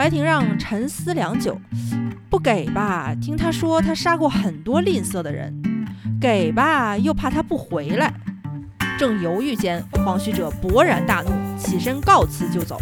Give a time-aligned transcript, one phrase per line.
[0.00, 1.60] 白庭让沉思良久，
[2.30, 3.14] 不给吧？
[3.20, 5.54] 听他说他杀过很多吝啬的人，
[6.18, 6.96] 给吧？
[6.96, 8.10] 又怕他不回来。
[8.98, 12.80] 正犹豫间，黄须者勃然大怒，起身告辞就走。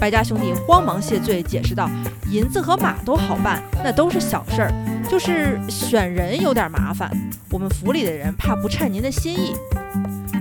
[0.00, 1.86] 白家兄弟慌忙谢罪，解释道
[2.32, 4.72] ：“银子和马都好办，那都是小事儿，
[5.06, 7.10] 就是选人有点麻烦。
[7.50, 9.52] 我们府里的人怕不称您的心意。”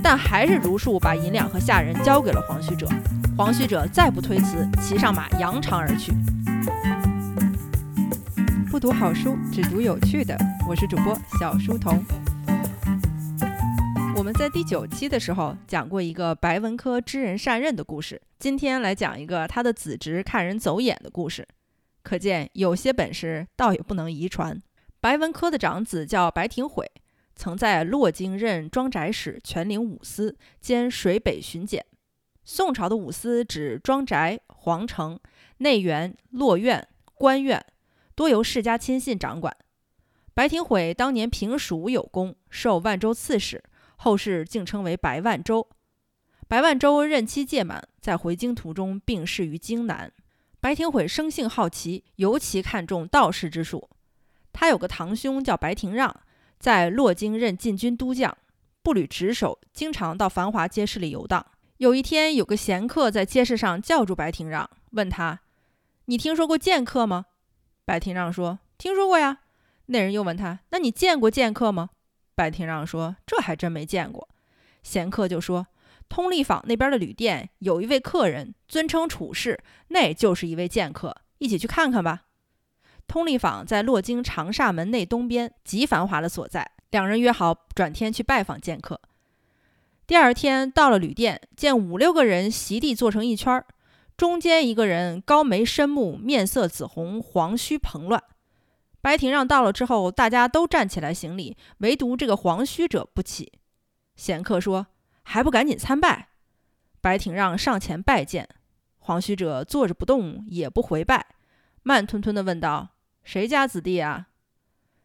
[0.04, 2.88] 但还是如数把银两和下人交给了黄须者。
[3.38, 6.12] 黄须者再不推辞，骑上马扬长而去。
[8.70, 10.38] 不读好书，只读有趣的。
[10.68, 12.04] 我是主播小书童。
[14.16, 21.48] 我们在第九期的时候讲过一个白文科知人善任的故事，今天来讲一个他的子侄看人走眼的故事。
[22.02, 24.62] 可见有些本事倒也不能遗传。
[25.00, 26.90] 白文科的长子叫白廷悔。
[27.38, 31.86] 曾在洛京任庄宅使，全领五司，兼水北巡检。
[32.44, 35.20] 宋朝的五司指庄宅、皇城、
[35.58, 37.64] 内园、洛院、官院，
[38.16, 39.56] 多由世家亲信掌管。
[40.34, 43.64] 白廷悔当年平蜀有功，授万州刺史，
[43.98, 45.68] 后世竟称为白万州。
[46.48, 50.12] 白万州任期届满，在回京途中病逝于京南。
[50.60, 53.90] 白廷悔生性好奇，尤其看重道士之术。
[54.54, 56.22] 他有个堂兄叫白廷让。
[56.60, 58.38] 在洛京任禁军都将，
[58.82, 61.46] 步履职守，经常到繁华街市里游荡。
[61.78, 65.42] 有一天，有个闲客在街市上叫住白廷让，问他
[66.06, 67.28] ：“你听说过剑客吗？”
[67.86, 69.40] 白廷让说：“听说过呀。”
[69.88, 71.92] 那人又问他：“那你见过剑客吗？”
[72.36, 74.28] 白廷让说：“这还真没见过。”
[74.84, 75.68] 闲客就说
[76.10, 82.24] ：“通利坊那边的旅店有一位客人，尊称处士，那就是一位剑客，一起去看看吧。”
[83.08, 86.72] 通利坊在洛京长厦门内东边，极繁华的所在。
[86.92, 89.00] 两人约好转天去拜访剑客。
[90.06, 93.64] 第二天到了旅店，见五六个人席地坐成一圈，
[94.16, 98.24] 中间一个人高眉深目，面色紫红，黄须蓬乱。
[99.02, 103.52] 白廷让到了之后，大家都站起来行礼，唯独这个黄须者不起。
[104.16, 104.88] 闲客说
[105.24, 106.30] ：“还不赶紧参拜？”
[107.02, 108.48] 白廷让上前拜见，
[109.00, 111.26] 黄须者坐着不动，也不回拜，
[111.84, 112.97] 慢吞吞地问道。
[113.28, 114.28] 谁家子弟啊？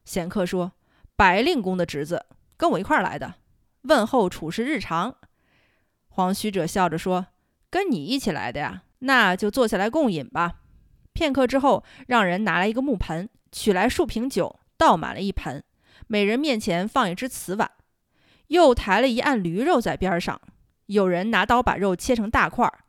[0.05, 0.75] 闲客说
[1.19, 2.25] ：“白令公的侄子，
[2.57, 3.35] 跟我一块儿来的。”
[3.83, 5.17] 问候处事日常。
[6.07, 7.27] 黄须者笑着说
[7.69, 8.85] ：“跟你一起来的呀？
[9.01, 10.61] 那就坐下来共饮吧。”
[11.13, 15.65] 片刻之后，让人拿来一个木盆，取来数瓶酒，倒满了一盆，
[16.07, 17.73] 每人面前放一只瓷碗，
[18.47, 20.41] 又抬了一案驴肉在边上。
[20.87, 22.85] 有人拿刀把肉切成大块儿，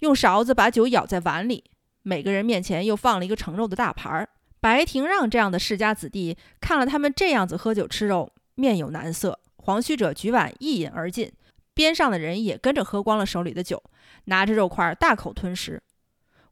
[0.00, 1.64] 用勺子把酒舀在碗里。
[2.00, 4.30] 每个人面前又放了一个盛肉的大盘儿。
[4.64, 9.38] 白廷让这样的世家子弟看了他们这样子喝酒吃肉，面有难色。
[9.56, 11.30] 黄须者举碗一饮而尽，
[11.74, 13.82] 边上的人也跟着喝光了手里的酒，
[14.24, 15.82] 拿着肉块大口吞食。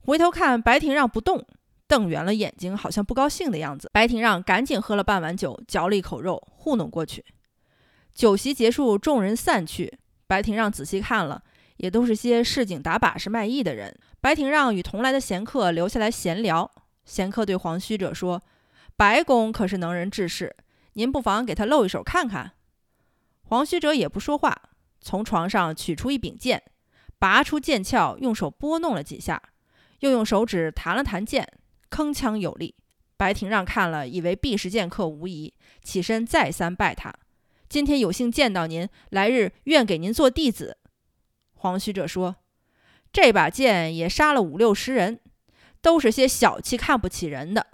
[0.01, 1.43] 回头看白廷让不动，
[1.87, 3.89] 瞪圆了眼睛，好像不高兴的样子。
[3.91, 7.25] 白廷让赶紧喝了半碗酒，嚼了一口肉，糊弄过去。
[8.13, 9.97] 酒席结束，众人散去。
[10.27, 11.41] 白廷让仔细看了，
[11.77, 13.97] 也都是些市井打把式卖艺的人。
[14.21, 16.69] 白廷让与同来的闲客留下来闲聊。
[17.05, 18.41] 闲客对黄须者说
[18.95, 20.55] ：“白公可是能人志士，
[20.93, 22.53] 您不妨给他露一手看看。”
[23.43, 24.69] 黄须者也不说话，
[25.01, 26.63] 从床上取出一柄剑，
[27.19, 29.41] 拔出剑鞘，用手拨弄了几下，
[29.99, 31.47] 又用手指弹了弹剑，
[31.89, 32.75] 铿锵有力。
[33.15, 35.53] 白廷让看了，以为必是剑客无疑，
[35.83, 37.13] 起身再三拜他
[37.69, 40.77] ：“今天有幸见到您，来日愿给您做弟子。”
[41.53, 42.37] 黄须者说
[43.13, 45.19] ：“这把剑也杀了五六十人。”
[45.83, 47.67] 都是些小气、看不起人的。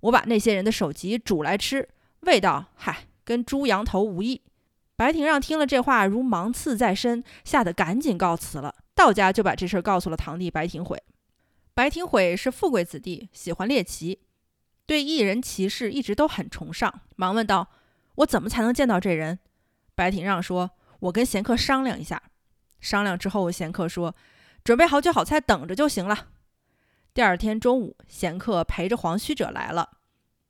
[0.00, 1.88] 我把那些人的首级煮来吃，
[2.20, 4.40] 味道嗨，跟猪羊头无异。
[4.96, 8.74] 白廷让听了这话，如芒刺在身，吓得赶紧告辞了。
[8.94, 11.00] 到家就把这事告诉了堂弟白廷悔。
[11.74, 14.20] 白廷悔是富贵子弟，喜欢猎奇，
[14.86, 17.68] 对艺人奇事一直都很崇尚，忙问道
[18.16, 19.38] ：“我怎么才能见到这人？”
[19.94, 20.70] 白廷让说
[21.00, 22.22] ：“我跟贤客商量一下。”
[22.80, 24.14] 商量之后，贤客说
[24.64, 26.28] ：“准备好酒好菜，等着就行了。”
[27.14, 29.98] 第二天中午，贤客陪着黄须者来了。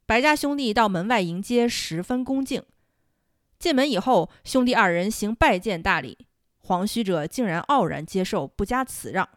[0.06, 2.62] 白家兄弟到门外迎接，十分恭敬。
[3.58, 6.26] 进门以后，兄弟二人行拜见大礼，
[6.58, 9.28] 黄须者竟然傲然接受，不加辞让。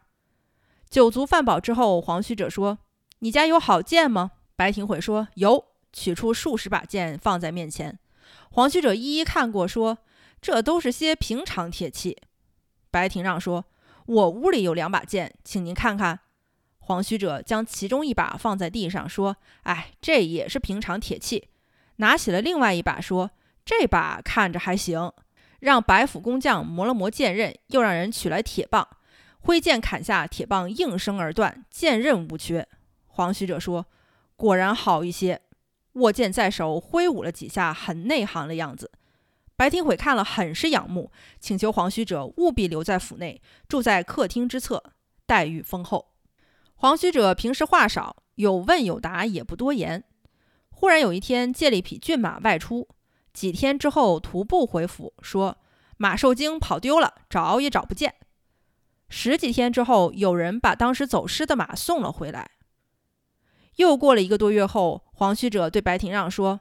[0.88, 2.78] 酒足饭饱之后，黄须者说
[3.18, 7.98] ：“你家有好剑吗？”白廷悔说：“有。”取出数十把剑放在面前。
[8.50, 9.98] 黄须者一一看过，说
[10.40, 12.18] ：“这都是些平常铁器。”
[12.92, 13.64] 白廷让说
[14.06, 16.20] ：“我屋里有两把剑，请您看看。”
[16.86, 21.48] 黄须者将其中一把放在地上，说：“哎，这也是平常铁器。”
[21.98, 23.32] 拿起了另外一把，说
[23.66, 25.12] ：“这把看着还行。”
[25.58, 28.86] 让白府工匠磨了磨剑刃，又让人取来铁棒，
[29.40, 32.68] 挥剑砍下，铁棒应声而断，剑刃无缺。
[33.06, 33.86] 黄须者说
[34.36, 35.40] ：“果然好一些。”
[35.94, 38.92] 握剑在手，挥舞了几下，很内行的样子。
[39.56, 41.10] 白廷悔看了很是仰慕，
[41.40, 44.92] 请求黄须者务必留在府内，住在客厅之侧，
[45.26, 46.12] 待遇丰厚。
[46.78, 50.04] 黄须者平时话少，有问有答，也不多言。
[50.68, 52.86] 忽然有一天，借了一匹骏马外出，
[53.32, 55.56] 几天之后徒步回府，说
[55.96, 58.14] 马受惊跑丢了，找也找不见。
[59.08, 62.50] 十几天之后，有人把当时走失的马送了回来。
[63.76, 66.60] 又过了一个多月后，黄须者对白廷让说：“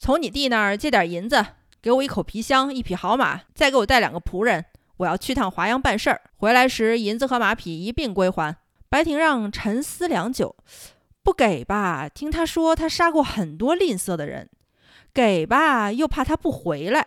[0.00, 1.46] 从你弟那儿借点银子，
[1.80, 4.64] 给我一口皮箱，一匹好马，再给我带两个仆人，
[4.96, 6.22] 我要去趟华阳办事儿。
[6.36, 8.56] 回来时，银子和马匹一并归还。”
[8.88, 10.56] 白庭让沉思良久，
[11.22, 12.08] 不给吧？
[12.08, 14.48] 听他说他杀过很多吝啬的人，
[15.12, 15.90] 给吧？
[15.92, 17.06] 又怕他不回来。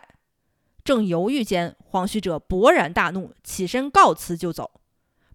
[0.84, 4.80] 正犹豫间，黄须者勃然大怒，起身告辞就走。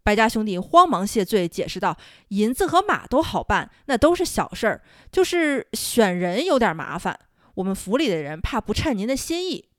[0.04, 1.98] 白家兄弟慌忙谢罪，解释道
[2.30, 7.20] ：“银子和马都好办，那都是小事儿，就是选人有点麻烦。
[7.56, 9.70] 我们府里的人怕不称您的心意，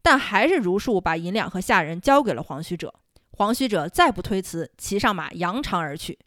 [0.00, 2.94] 但还是如数把银两和下人交给了黄须者。
[3.40, 6.18] 黄须者再不推辞，骑上马扬长而去。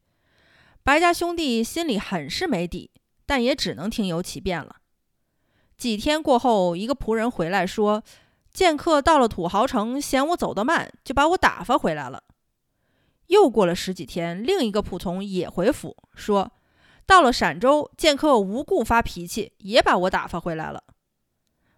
[0.81, 2.89] 白家兄弟心里很是没底，
[3.27, 4.77] 但也只能听由其变了。
[5.77, 8.03] 几天过后，一个仆人回来说，
[8.51, 12.23] 剑客到了土豪城，嫌我走得慢，就把我打发回来了。
[13.27, 16.51] 又过了十几天，另一个仆从也回府说，
[17.05, 20.83] 到了陕州，剑客无故发脾气，也把我打发回来了。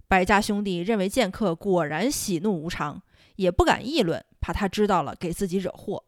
[0.07, 3.01] 白家兄弟认为剑客果然喜怒无常，
[3.35, 6.03] 也不敢议论，怕他知道了给自己惹祸。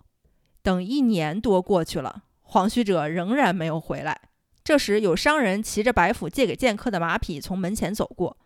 [0.62, 4.16] 等一年多过去了，黄须者仍然没有回来。
[4.63, 8.38] 这时，有商人骑着白府借给剑客的马匹从门前走过，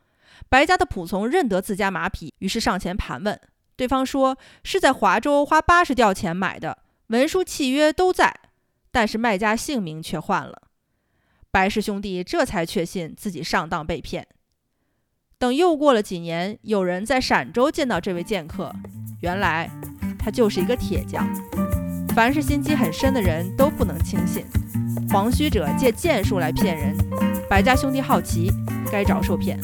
[0.48, 3.38] 白家的仆从认得自家马匹，于是上前盘问。
[3.76, 6.78] 对方说是在华州花八十吊钱买的，
[7.08, 8.34] 文书契约都在，
[8.92, 10.62] 但是卖家姓名却换了。
[11.52, 14.26] 白氏兄弟这才确信自己上当被骗。
[15.42, 18.72] 等又过了几年，有人在陕州见到这位剑客，
[19.22, 19.68] 原来
[20.20, 21.28] 他就是一个铁匠。
[22.10, 24.46] 凡是心机很深的人都不能轻信。
[25.10, 26.96] 黄须者借剑术来骗人，
[27.50, 28.52] 白家兄弟好奇，
[28.92, 29.60] 该着受骗。